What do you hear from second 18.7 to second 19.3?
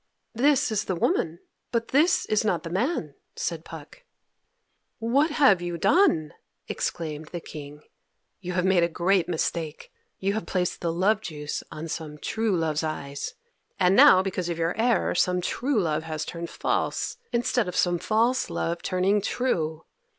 turning